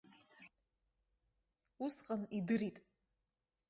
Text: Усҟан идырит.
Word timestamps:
Усҟан 1.85 2.21
идырит. 2.37 2.77